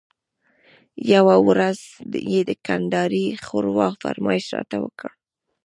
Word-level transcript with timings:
یوه 1.13 1.35
ورځ 1.47 1.79
یې 2.31 2.41
د 2.49 2.51
کندارۍ 2.65 3.25
ښوروا 3.45 3.89
فرمایش 4.01 4.45
راته 4.55 4.77
وکړ. 4.83 5.11